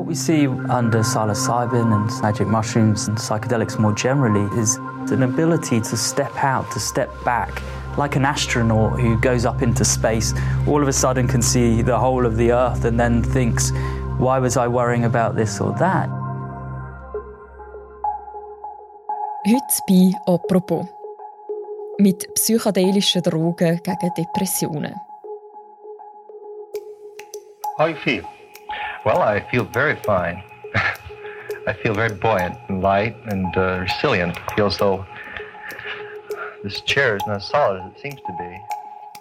[0.00, 4.76] What we see under psilocybin and magic mushrooms and psychedelics more generally is
[5.12, 7.60] an ability to step out, to step back,
[7.98, 10.32] like an astronaut who goes up into space,
[10.66, 13.72] all of a sudden can see the whole of the Earth and then thinks,
[14.16, 16.08] why was I worrying about this or that?
[19.46, 20.88] Heute bei «Apropos»
[21.98, 24.94] mit psychedelischen Drogen gegen Depressionen.
[27.76, 28.39] How you feel?
[29.04, 30.42] Well, I feel very fine.
[31.66, 34.36] I feel very buoyant and light and uh, resilient.
[34.48, 35.06] I feel as though
[36.62, 38.60] this chair is not solid as it seems to be.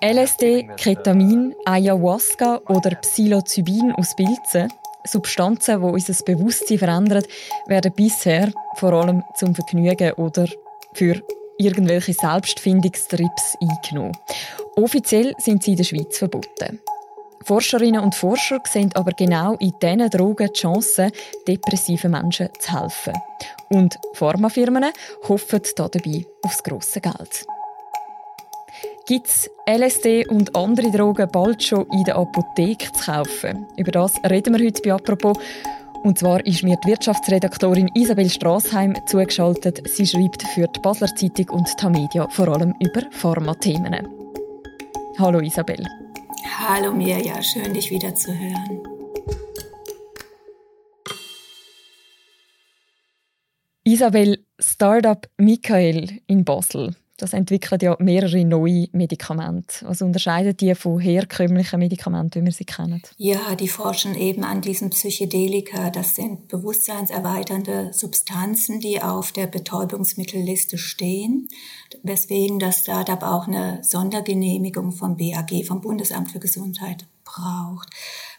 [0.01, 4.71] LSD, Ketamin, Ayahuasca oder Psilocybin aus Pilzen,
[5.05, 7.23] Substanzen, die unser Bewusstsein verändern,
[7.67, 10.47] werden bisher vor allem zum Vergnügen oder
[10.93, 11.21] für
[11.57, 14.17] irgendwelche Selbstfindungstrips eingenommen.
[14.75, 16.79] Offiziell sind sie in der Schweiz verboten.
[17.43, 21.11] Forscherinnen und Forscher sehen aber genau in diesen Drogen die Chance,
[21.47, 23.13] depressiven Menschen zu helfen.
[23.69, 24.85] Und Pharmafirmen
[25.27, 27.45] hoffen dabei aufs grosse Geld.
[29.07, 33.65] Gibt es LSD und andere Drogen bald schon in der Apotheke zu kaufen?
[33.75, 35.37] Über das reden wir heute bei «Apropos».
[36.03, 39.81] Und zwar ist mir die Wirtschaftsredaktorin Isabel Strassheim zugeschaltet.
[39.89, 44.07] Sie schreibt für die Basler Zeitung und Tamedia vor allem über Pharmathemen.
[45.17, 45.85] Hallo Isabel.
[46.57, 48.83] Hallo Mirja, schön dich wieder zu hören.
[53.83, 56.95] Isabel, Startup Michael in Basel.
[57.19, 59.85] Das entwickelt ja mehrere neue Medikamente.
[59.85, 63.01] Was unterscheidet die von herkömmlichen Medikamenten, wie wir sie kennen?
[63.17, 65.89] Ja, die forschen eben an diesen Psychedelika.
[65.89, 71.49] Das sind bewusstseinserweiternde Substanzen, die auf der Betäubungsmittelliste stehen.
[72.03, 77.89] Weswegen das Startup auch eine Sondergenehmigung vom BAG, vom Bundesamt für Gesundheit, braucht.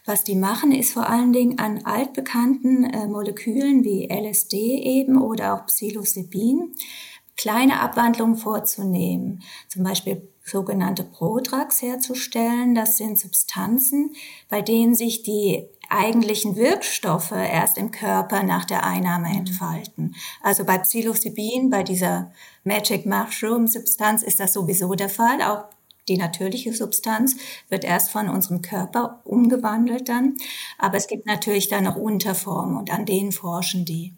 [0.07, 5.55] Was die machen, ist vor allen Dingen an altbekannten äh, Molekülen wie LSD eben oder
[5.55, 6.75] auch Psilocybin
[7.41, 12.75] kleine Abwandlungen vorzunehmen, zum Beispiel sogenannte Prodrugs herzustellen.
[12.75, 14.15] Das sind Substanzen,
[14.51, 19.39] bei denen sich die eigentlichen Wirkstoffe erst im Körper nach der Einnahme mhm.
[19.39, 20.15] entfalten.
[20.43, 22.31] Also bei Psilocybin, bei dieser
[22.63, 25.41] Magic Mushroom Substanz ist das sowieso der Fall.
[25.41, 25.65] Auch
[26.09, 27.37] die natürliche Substanz
[27.71, 30.37] wird erst von unserem Körper umgewandelt dann.
[30.77, 34.15] Aber es gibt natürlich da noch Unterformen und an denen forschen die.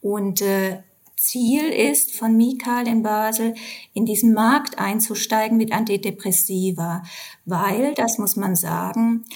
[0.00, 0.82] Und äh,
[1.28, 3.54] Ziel ist von Mikal in Basel,
[3.92, 7.02] in diesen Markt einzusteigen mit Antidepressiva,
[7.44, 9.26] weil, das muss man sagen,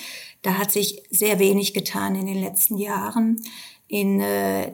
[0.40, 3.42] da hat sich sehr wenig getan in den letzten Jahren.
[3.88, 4.72] In äh,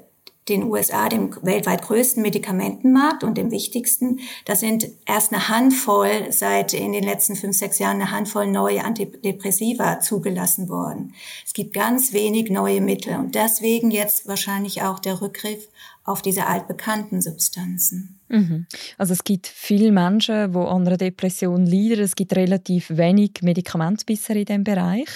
[0.49, 4.21] den USA, dem weltweit größten Medikamentenmarkt und dem wichtigsten.
[4.45, 8.85] Da sind erst eine Handvoll, seit in den letzten fünf, sechs Jahren eine Handvoll neue
[8.85, 11.15] Antidepressiva zugelassen worden.
[11.45, 15.69] Es gibt ganz wenig neue Mittel und deswegen jetzt wahrscheinlich auch der Rückgriff
[16.05, 18.19] auf diese altbekannten Substanzen.
[18.29, 18.67] Mhm.
[18.97, 22.03] Also es gibt viele Menschen, die an einer Depression leiden.
[22.03, 25.09] Es gibt relativ wenig Medikamente bisher in diesem Bereich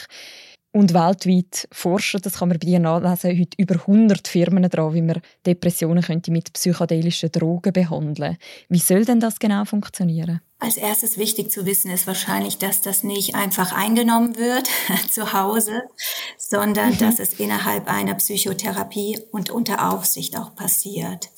[0.73, 5.03] und weltweit forschen, das kann man bei dir nachlesen, heute über 100 Firmen daran, wie
[5.03, 8.39] man Depressionen könnte mit psychedelischen Drogen behandeln
[8.69, 10.41] Wie soll denn das genau funktionieren?
[10.59, 14.69] Als erstes wichtig zu wissen ist wahrscheinlich, dass das nicht einfach eingenommen wird
[15.11, 15.83] zu Hause,
[16.39, 16.99] sondern mhm.
[16.99, 21.31] dass es innerhalb einer Psychotherapie und unter Aufsicht auch passiert.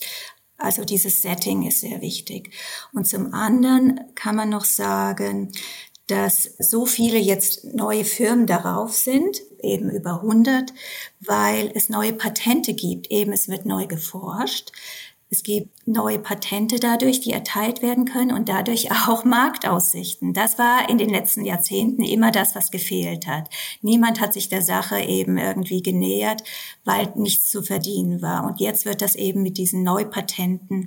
[0.58, 2.50] Also dieses Setting ist sehr wichtig.
[2.92, 5.50] Und zum anderen kann man noch sagen,
[6.06, 10.72] dass so viele jetzt neue Firmen darauf sind, eben über 100,
[11.20, 13.10] weil es neue Patente gibt.
[13.10, 14.72] Eben es wird neu geforscht.
[15.30, 20.34] Es gibt neue Patente dadurch, die erteilt werden können und dadurch auch Marktaussichten.
[20.34, 23.48] Das war in den letzten Jahrzehnten immer das, was gefehlt hat.
[23.80, 26.44] Niemand hat sich der Sache eben irgendwie genähert,
[26.84, 28.44] weil nichts zu verdienen war.
[28.44, 30.84] Und jetzt wird das eben mit diesen Neupatenten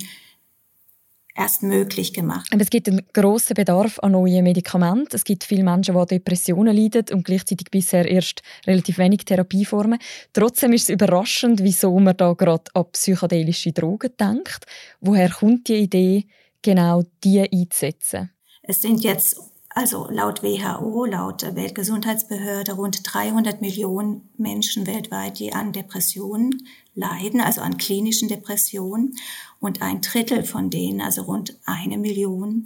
[1.37, 2.49] erst möglich gemacht.
[2.57, 5.15] Es gibt einen grossen Bedarf an neuen Medikamenten.
[5.15, 9.99] Es gibt viele Menschen, die Depressionen leiden und gleichzeitig bisher erst relativ wenig Therapieformen.
[10.33, 14.65] Trotzdem ist es überraschend, wieso man da gerade an psychedelische Drogen denkt.
[14.99, 16.25] Woher kommt die Idee,
[16.61, 18.31] genau die einzusetzen?
[18.63, 19.39] Es sind jetzt
[19.77, 27.61] also laut WHO, laut Weltgesundheitsbehörde, rund 300 Millionen Menschen weltweit, die an Depressionen leiden, also
[27.61, 29.13] an klinischen Depressionen.
[29.59, 32.65] Und ein Drittel von denen, also rund eine Million,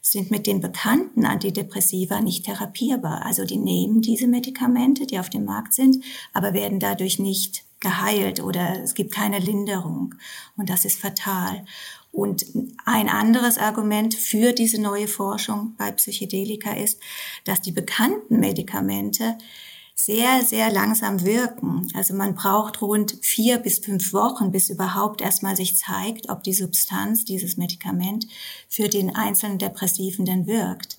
[0.00, 3.26] sind mit den bekannten Antidepressiva nicht therapierbar.
[3.26, 8.40] Also die nehmen diese Medikamente, die auf dem Markt sind, aber werden dadurch nicht geheilt
[8.40, 10.14] oder es gibt keine Linderung.
[10.56, 11.66] Und das ist fatal.
[12.10, 12.46] Und
[12.84, 17.00] ein anderes Argument für diese neue Forschung bei Psychedelika ist,
[17.44, 19.36] dass die bekannten Medikamente
[19.94, 21.88] sehr, sehr langsam wirken.
[21.94, 26.54] Also man braucht rund vier bis fünf Wochen, bis überhaupt erstmal sich zeigt, ob die
[26.54, 28.26] Substanz, dieses Medikament
[28.68, 30.98] für den einzelnen Depressiven denn wirkt.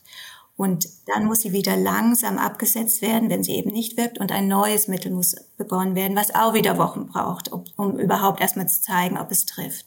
[0.56, 4.20] Und dann muss sie wieder langsam abgesetzt werden, wenn sie eben nicht wirkt.
[4.20, 8.40] Und ein neues Mittel muss begonnen werden, was auch wieder Wochen braucht, um, um überhaupt
[8.40, 9.86] erstmal zu zeigen, ob es trifft.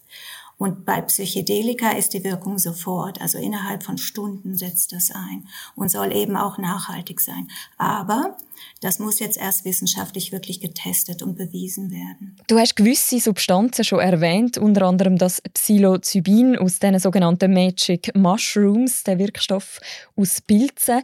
[0.58, 5.90] Und bei Psychedelika ist die Wirkung sofort, also innerhalb von Stunden setzt das ein und
[5.90, 7.48] soll eben auch nachhaltig sein.
[7.76, 8.38] Aber
[8.80, 12.36] das muss jetzt erst wissenschaftlich wirklich getestet und bewiesen werden.
[12.46, 19.04] Du hast gewisse Substanzen schon erwähnt, unter anderem das Psilocybin aus den sogenannten Magic Mushrooms,
[19.04, 19.80] der Wirkstoff
[20.16, 21.02] aus Pilzen.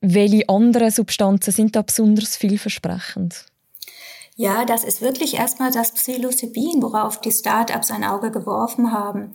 [0.00, 3.46] Welche anderen Substanzen sind da besonders vielversprechend?
[4.36, 9.32] Ja, das ist wirklich erstmal das Psilocybin, worauf die Start-ups ein Auge geworfen haben.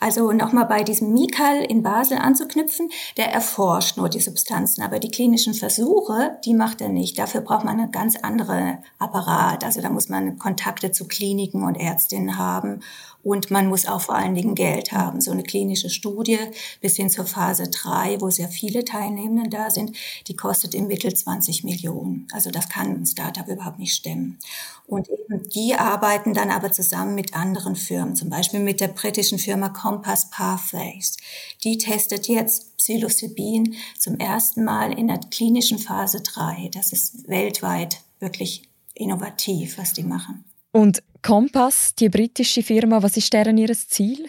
[0.00, 5.10] Also nochmal bei diesem Mikal in Basel anzuknüpfen, der erforscht nur die Substanzen, aber die
[5.10, 7.18] klinischen Versuche, die macht er nicht.
[7.18, 9.64] Dafür braucht man eine ganz andere Apparat.
[9.64, 12.80] Also da muss man Kontakte zu Kliniken und Ärztinnen haben
[13.22, 15.20] und man muss auch vor allen Dingen Geld haben.
[15.20, 16.38] So eine klinische Studie
[16.80, 19.94] bis hin zur Phase 3, wo sehr viele Teilnehmenden da sind,
[20.28, 22.26] die kostet im Mittel 20 Millionen.
[22.32, 24.37] Also das kann ein Startup überhaupt nicht stemmen.
[24.86, 29.38] Und eben die arbeiten dann aber zusammen mit anderen Firmen, zum Beispiel mit der britischen
[29.38, 31.16] Firma Compass Pathways.
[31.62, 36.70] Die testet jetzt Psilocybin zum ersten Mal in der klinischen Phase 3.
[36.72, 40.44] Das ist weltweit wirklich innovativ, was die machen.
[40.72, 44.28] Und Kompass, die britische Firma, was ist deren ihr Ziel?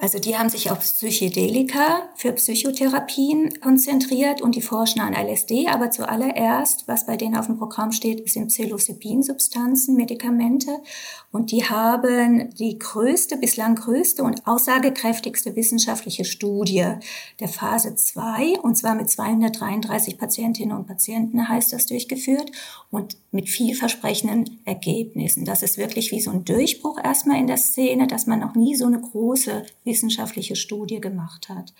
[0.00, 5.90] Also die haben sich auf Psychedelika für Psychotherapien konzentriert und die forschen an LSD, aber
[5.90, 10.80] zuallererst, was bei denen auf dem Programm steht, sind Psilocybin-Substanzen, Medikamente
[11.30, 16.86] und die haben die größte, bislang größte und aussagekräftigste wissenschaftliche Studie
[17.38, 22.50] der Phase 2 und zwar mit 233 Patientinnen und Patienten heißt das durchgeführt
[22.90, 25.44] und mit vielversprechenden Ergebnissen.
[25.44, 28.74] Das ist wirklich wie so ein Durchbruch erstmal in der Szene, dass man noch nie
[28.74, 29.64] so eine große
[29.94, 31.72] wissenschaftliche Studie gemacht hat.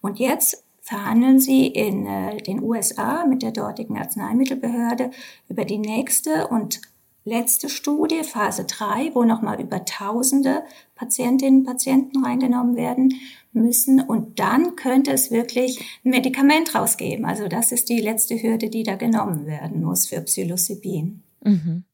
[0.00, 5.10] Und jetzt verhandeln sie in äh, den USA mit der dortigen Arzneimittelbehörde
[5.48, 6.80] über die nächste und
[7.24, 10.62] letzte Studie, Phase 3, wo nochmal über tausende
[10.94, 13.14] Patientinnen und Patienten reingenommen werden
[13.52, 14.00] müssen.
[14.00, 17.26] Und dann könnte es wirklich ein Medikament rausgeben.
[17.26, 21.22] Also das ist die letzte Hürde, die da genommen werden muss für Psilocybin.
[21.44, 21.84] Mhm.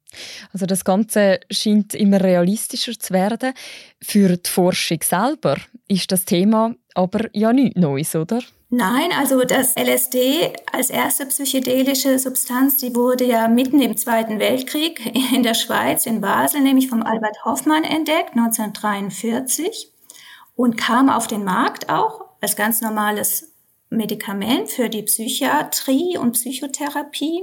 [0.54, 3.52] Also das Ganze scheint immer realistischer zu werden.
[4.00, 5.56] Für die Forschung selber
[5.88, 8.40] ist das Thema aber ja nichts Neues, oder?
[8.70, 15.04] Nein, also das LSD als erste psychedelische Substanz, die wurde ja mitten im Zweiten Weltkrieg
[15.34, 19.92] in der Schweiz, in Basel, nämlich vom Albert Hoffmann entdeckt, 1943,
[20.54, 23.52] und kam auf den Markt auch als ganz normales
[23.90, 27.42] Medikament für die Psychiatrie und Psychotherapie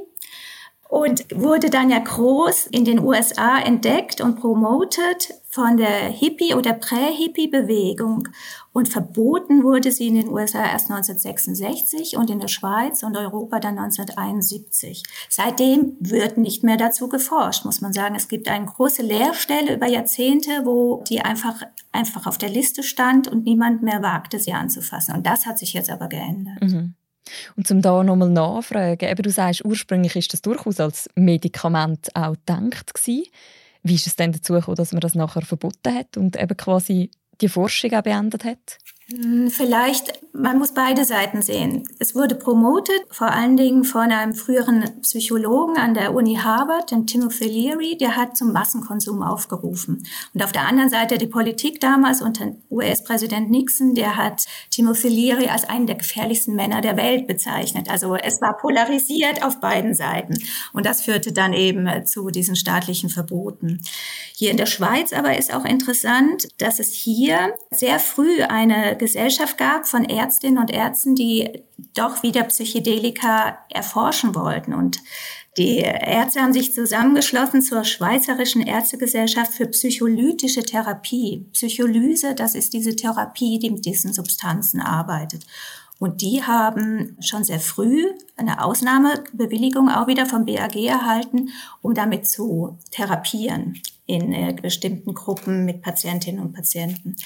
[0.91, 6.73] und wurde dann ja groß in den USA entdeckt und promotet von der Hippie- oder
[6.73, 8.27] Prä-Hippie-Bewegung.
[8.73, 13.61] Und verboten wurde sie in den USA erst 1966 und in der Schweiz und Europa
[13.61, 15.03] dann 1971.
[15.29, 18.15] Seitdem wird nicht mehr dazu geforscht, muss man sagen.
[18.15, 21.61] Es gibt eine große Leerstelle über Jahrzehnte, wo die einfach,
[21.94, 25.15] einfach auf der Liste stand und niemand mehr wagte, sie anzufassen.
[25.15, 26.61] Und das hat sich jetzt aber geändert.
[26.61, 26.95] Mhm.
[27.56, 32.33] Und zum da nochmal nachfragen, eben du sagst, ursprünglich ist das durchaus als Medikament auch
[32.33, 33.25] gedacht gewesen.
[33.83, 37.09] Wie ist es denn dazu gekommen, dass man das nachher verboten hat und eben quasi
[37.42, 38.78] die Forschung auch beendet hat?
[39.11, 41.83] Hm, vielleicht, man muss beide Seiten sehen.
[41.99, 47.07] Es wurde promotet, vor allen Dingen von einem früheren Psychologen an der Uni Harvard, den
[47.07, 50.07] Timothy Leary, der hat zum Massenkonsum aufgerufen.
[50.33, 55.47] Und auf der anderen Seite die Politik damals unter US-Präsident Nixon, der hat Timothy Leary
[55.47, 57.89] als einen der gefährlichsten Männer der Welt bezeichnet.
[57.89, 60.35] Also es war polarisiert auf beiden Seiten.
[60.73, 63.81] Und das führte dann eben zu diesen staatlichen Verboten.
[64.35, 69.57] Hier in der Schweiz aber ist auch interessant, dass es hier sehr früh eine Gesellschaft
[69.57, 71.63] gab von Ärztinnen und Ärzten, die
[71.95, 74.75] doch wieder Psychedelika erforschen wollten.
[74.75, 74.99] Und
[75.57, 81.47] die Ärzte haben sich zusammengeschlossen zur Schweizerischen Ärztegesellschaft für psycholytische Therapie.
[81.51, 85.47] Psycholyse, das ist diese Therapie, die mit diesen Substanzen arbeitet.
[86.01, 91.49] Und die haben schon sehr früh eine Ausnahmebewilligung auch wieder vom BAG erhalten,
[91.83, 97.17] um damit zu therapieren in äh, bestimmten Gruppen mit Patientinnen und Patienten.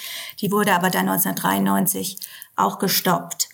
[0.41, 2.19] Die wurde aber dann 1993
[2.57, 3.47] auch gestoppt.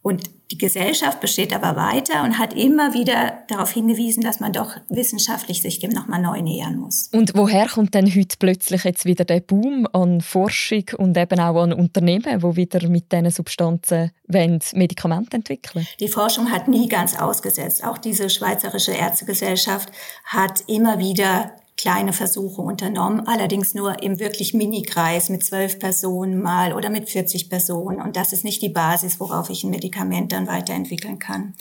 [0.00, 4.76] Und die Gesellschaft besteht aber weiter und hat immer wieder darauf hingewiesen, dass man doch
[4.90, 7.08] wissenschaftlich sich dem nochmal neu nähern muss.
[7.12, 11.62] Und woher kommt denn heute plötzlich jetzt wieder der Boom an Forschung und eben auch
[11.62, 15.86] an Unternehmen, wo wieder mit diesen Substanzen Medikamente entwickeln?
[16.00, 17.82] Die Forschung hat nie ganz ausgesetzt.
[17.84, 19.90] Auch diese Schweizerische Ärztegesellschaft
[20.26, 26.74] hat immer wieder kleine Versuche unternommen, allerdings nur im wirklich Mini-Kreis mit zwölf Personen mal
[26.74, 28.00] oder mit 40 Personen.
[28.00, 31.54] Und das ist nicht die Basis, worauf ich ein Medikament dann weiterentwickeln kann.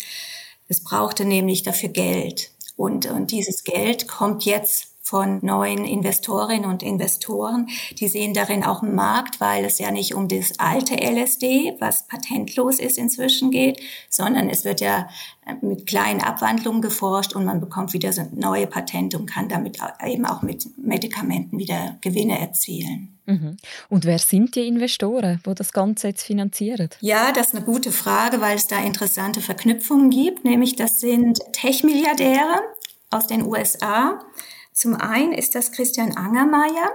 [0.67, 2.51] Es brauchte nämlich dafür Geld.
[2.75, 7.67] Und, und dieses Geld kommt jetzt von neuen Investorinnen und Investoren.
[7.99, 12.07] Die sehen darin auch einen Markt, weil es ja nicht um das alte LSD, was
[12.07, 15.09] patentlos ist, inzwischen geht, sondern es wird ja
[15.61, 20.25] mit kleinen Abwandlungen geforscht und man bekommt wieder so neue Patente und kann damit eben
[20.25, 23.19] auch mit Medikamenten wieder Gewinne erzielen.
[23.25, 23.57] Mhm.
[23.89, 26.87] Und wer sind die Investoren, wo das Ganze jetzt finanzieren?
[27.01, 30.45] Ja, das ist eine gute Frage, weil es da interessante Verknüpfungen gibt.
[30.45, 32.61] Nämlich das sind Tech-Milliardäre
[33.09, 34.21] aus den USA,
[34.81, 36.89] zum einen ist das Christian Angermeier,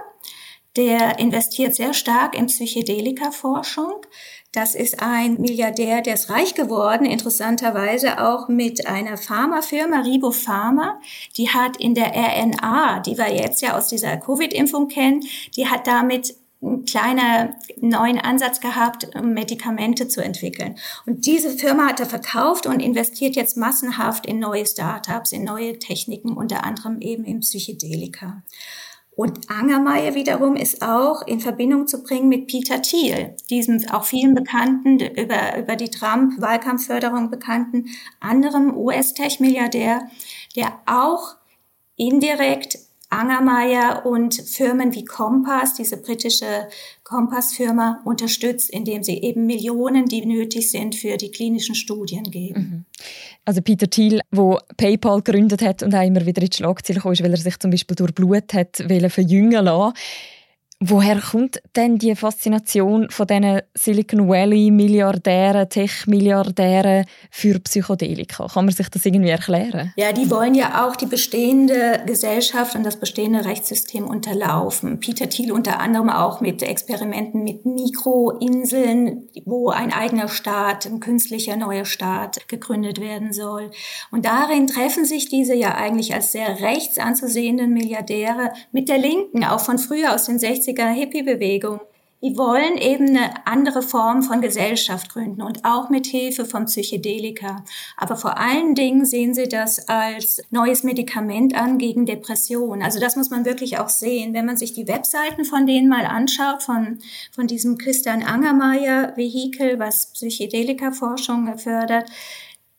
[0.75, 4.01] der investiert sehr stark in Psychedelika-Forschung.
[4.51, 10.99] Das ist ein Milliardär, der ist reich geworden, interessanterweise auch mit einer Pharmafirma, Ribo Pharma.
[11.37, 15.23] Die hat in der RNA, die wir jetzt ja aus dieser Covid-Impfung kennen,
[15.55, 20.75] die hat damit einen kleinen neuen Ansatz gehabt, Medikamente zu entwickeln.
[21.05, 25.77] Und diese Firma hat er verkauft und investiert jetzt massenhaft in neue Startups, in neue
[25.79, 28.41] Techniken, unter anderem eben in Psychedelika.
[29.17, 34.35] Und Angermeier wiederum ist auch in Verbindung zu bringen mit Peter Thiel, diesem auch vielen
[34.35, 37.87] bekannten, über, über die Trump-Wahlkampfförderung bekannten
[38.19, 40.07] anderem US-Tech-Milliardär,
[40.55, 41.35] der auch
[41.95, 42.77] indirekt
[43.09, 46.67] Angermeier und Firmen wie Compass, diese britische
[47.03, 52.59] Compass-Firma, unterstützt, indem sie eben Millionen, die nötig sind, für die klinischen Studien geben.
[52.59, 52.85] Mhm.
[53.45, 57.11] Also Peter Thiel, der PayPal gegründet hat und auch immer wieder in die Schlagzeilen kam,
[57.11, 58.75] weil er sich zum Beispiel durch Blut hat
[59.09, 59.93] verjüngen lassen
[60.79, 68.45] Woher kommt denn die Faszination von diesen Silicon Valley Milliardären, Tech-Milliardären für Psychedelika?
[68.45, 69.91] Kann man sich das irgendwie erklären?
[69.97, 74.99] Ja, die wollen ja auch die bestehende Gesellschaft und das bestehende Rechtssystem unterlaufen.
[74.99, 81.55] Peter Thiel unter anderem auch mit Experimenten mit Mikroinseln, wo ein eigener Staat, ein künstlicher
[81.55, 83.71] neuer Staat gegründet werden soll.
[84.11, 89.43] Und darin treffen sich diese ja eigentlich als sehr rechts anzusehenden Milliardäre mit der Linken,
[89.43, 91.79] auch von früher aus den 60 60er Hippie-Bewegung.
[92.23, 97.63] Die wollen eben eine andere Form von Gesellschaft gründen und auch mit Hilfe von Psychedelika.
[97.95, 102.81] Aber vor allen Dingen sehen sie das als neues Medikament an gegen Depression.
[102.81, 104.33] Also das muss man wirklich auch sehen.
[104.33, 106.97] Wenn man sich die Webseiten von denen mal anschaut, von,
[107.31, 112.09] von diesem Christian Angermeier Vehikel, was Psychedelika-Forschung fördert,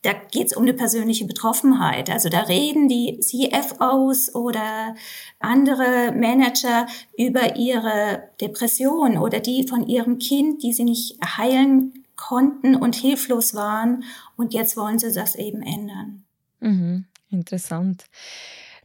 [0.01, 2.09] da geht es um eine persönliche Betroffenheit.
[2.09, 4.95] Also da reden die CFOs oder
[5.39, 6.87] andere Manager
[7.17, 13.53] über ihre Depression oder die von ihrem Kind, die sie nicht heilen konnten und hilflos
[13.55, 14.03] waren.
[14.37, 16.23] Und jetzt wollen sie das eben ändern.
[16.61, 18.05] Mhm, interessant.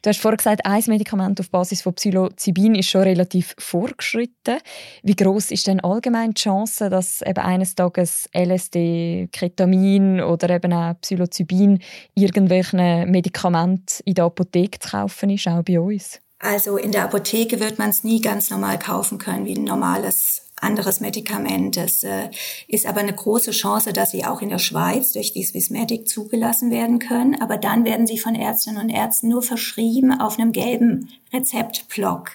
[0.05, 4.59] Du hast vorhin gesagt, ein Medikament auf Basis von Psilocybin ist schon relativ vorgeschritten.
[5.03, 10.75] Wie groß ist denn allgemein die Chance, dass eben eines Tages LSD, Ketamin oder eben
[10.75, 11.79] auch Psilocybin
[12.15, 16.21] irgendwelchen Medikament in der Apotheke zu kaufen ist, auch bei uns?
[16.39, 20.44] Also in der Apotheke wird man es nie ganz normal kaufen können wie ein normales
[20.65, 21.77] anderes Medikament.
[21.77, 22.31] Es äh,
[22.67, 26.71] ist aber eine große Chance, dass sie auch in der Schweiz durch die Swissmedic zugelassen
[26.71, 27.41] werden können.
[27.41, 32.33] Aber dann werden sie von Ärztinnen und Ärzten nur verschrieben auf einem gelben Rezeptblock.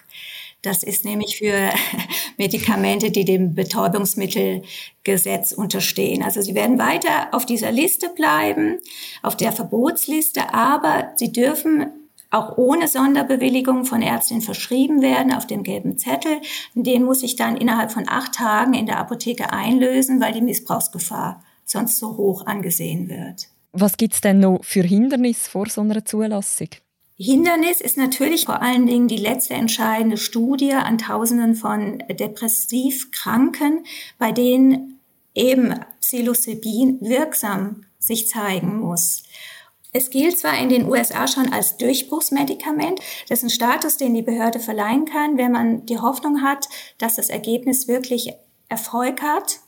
[0.62, 1.56] Das ist nämlich für
[2.38, 6.22] Medikamente, die dem Betäubungsmittelgesetz unterstehen.
[6.22, 8.80] Also sie werden weiter auf dieser Liste bleiben,
[9.22, 11.88] auf der Verbotsliste, aber sie dürfen
[12.32, 16.42] auch ohne Sonderbewilligung von Ärztin verschrieben werden auf dem gelben Zettel.
[16.76, 21.44] Den muss ich dann innerhalb von acht Tagen in der Apotheke einlösen, weil die Missbrauchsgefahr
[21.66, 23.48] sonst so hoch angesehen wird.
[23.72, 26.70] Was gibt's denn noch für Hindernisse vor so einer Zulassung?
[27.16, 33.84] Hindernis ist natürlich vor allen Dingen die letzte entscheidende Studie an Tausenden von Depressivkranken,
[34.18, 35.00] bei denen
[35.36, 39.24] eben Psilocybin wirksam sich zeigen muss.
[39.92, 44.22] Es gilt zwar in den USA schon als Durchbruchsmedikament, das ist ein Status, den die
[44.22, 46.68] Behörde verleihen kann, wenn man die Hoffnung hat,
[47.00, 48.34] dass das Ergebnis wirklich
[48.68, 49.62] Erfolg hat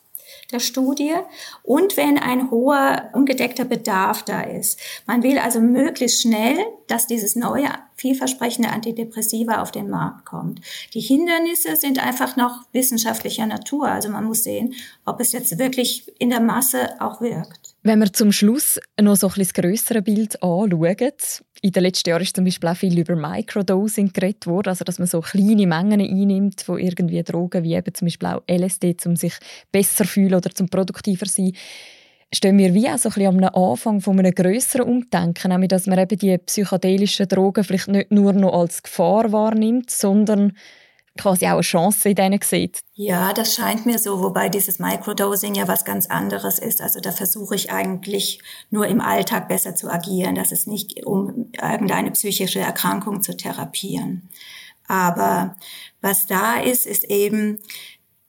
[0.51, 1.15] der Studie
[1.63, 4.79] und wenn ein hoher ungedeckter Bedarf da ist.
[5.05, 7.69] Man will also möglichst schnell, dass dieses neue
[8.01, 10.59] vielversprechende Antidepressiva auf den Markt kommt.
[10.93, 13.87] Die Hindernisse sind einfach noch wissenschaftlicher Natur.
[13.87, 14.73] Also man muss sehen,
[15.05, 17.75] ob es jetzt wirklich in der Masse auch wirkt.
[17.83, 21.11] Wenn wir zum Schluss noch so ein bisschen das Bild anschauen,
[21.63, 24.97] in den letzten Jahren ist zum Beispiel auch viel über Microdosing geredet worden, also dass
[24.97, 29.15] man so kleine Mengen einnimmt von irgendwie Drogen, wie eben zum Beispiel auch LSD, um
[29.15, 29.33] sich
[29.71, 31.53] besser fühlen oder zum produktiver sein
[32.33, 35.87] stehen wir wie auch so ein bisschen am Anfang von einem grösseren Umdenken, nämlich dass
[35.87, 40.53] man eben die psychedelischen Drogen vielleicht nicht nur noch als Gefahr wahrnimmt, sondern
[41.17, 42.79] quasi auch eine Chance in denen sieht.
[42.93, 46.81] Ja, das scheint mir so, wobei dieses Microdosing ja was ganz anderes ist.
[46.81, 51.51] Also da versuche ich eigentlich nur im Alltag besser zu agieren, dass es nicht um
[51.61, 54.29] irgendeine psychische Erkrankung zu therapieren.
[54.87, 55.57] Aber
[56.01, 57.59] was da ist, ist eben,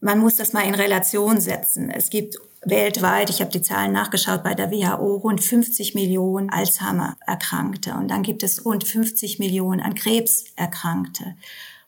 [0.00, 1.88] man muss das mal in Relation setzen.
[1.88, 7.94] Es gibt weltweit, ich habe die Zahlen nachgeschaut, bei der WHO rund 50 Millionen Alzheimer-Erkrankte
[7.94, 11.36] und dann gibt es rund 50 Millionen an Krebserkrankte.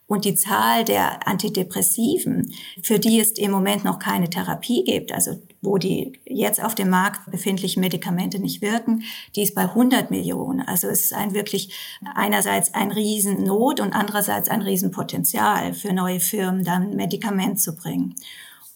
[0.07, 2.53] Und die Zahl der Antidepressiven,
[2.83, 6.91] für die es im Moment noch keine Therapie gibt, also wo die jetzt auf dem
[6.91, 9.01] Markt befindlichen Medikamente nicht wirken,
[9.35, 10.61] die ist bei 100 Millionen.
[10.61, 11.73] Also es ist ein wirklich
[12.13, 18.13] einerseits ein Riesennot und andererseits ein Riesenpotenzial für neue Firmen, dann Medikament zu bringen.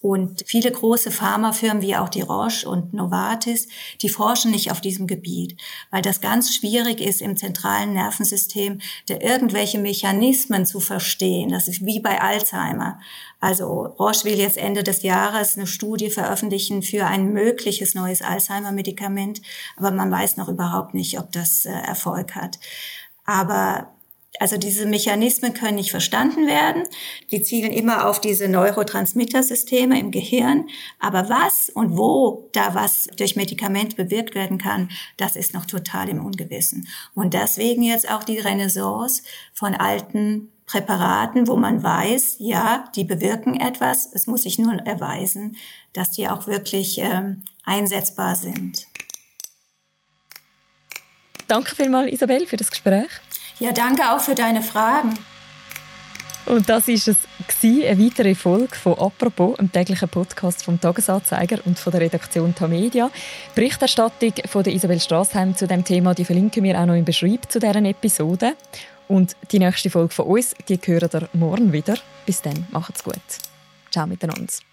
[0.02, 3.68] Und viele große Pharmafirmen wie auch die Roche und Novartis,
[4.02, 5.60] die forschen nicht auf diesem Gebiet,
[5.92, 11.50] weil das ganz schwierig ist im zentralen Nervensystem, da irgendwelche Mechanismen zu verstehen.
[11.50, 13.02] Das ist wie bei Alzheimer.
[13.42, 19.42] Also Roche will jetzt Ende des Jahres eine Studie veröffentlichen für ein mögliches neues Alzheimer-Medikament,
[19.76, 22.58] aber man weiß noch überhaupt nicht, ob das äh, Erfolg hat.
[23.26, 23.90] Aber
[24.40, 26.84] also diese Mechanismen können nicht verstanden werden.
[27.30, 30.68] Die zielen immer auf diese Neurotransmittersysteme im Gehirn.
[30.98, 36.08] Aber was und wo da was durch Medikament bewirkt werden kann, das ist noch total
[36.10, 36.88] im Ungewissen.
[37.14, 43.60] Und deswegen jetzt auch die Renaissance von alten Präparaten, wo man weiß, ja, die bewirken
[43.60, 44.10] etwas.
[44.14, 45.58] Es muss sich nur erweisen,
[45.94, 48.88] dass die auch wirklich ähm, einsetzbar sind.
[51.48, 53.10] Danke vielmals, Isabel, für das Gespräch.
[53.60, 55.14] Ja, danke auch für deine Fragen.
[56.46, 57.18] Und das ist es
[57.64, 63.12] eine weitere Folge von «Apropos», einem täglichen Podcast vom «Tagesanzeiger» und von der Redaktion Tamedia.
[63.54, 67.52] Berichterstattung von der Isabel Strassheim zu dem Thema, die verlinken wir auch noch im Beschreib
[67.52, 68.56] zu deren Episode.
[69.08, 71.98] Und die nächste Folge von uns, die hören ihr morgen wieder.
[72.26, 73.16] Bis dann, macht's gut.
[73.92, 74.69] Ciao miteinander.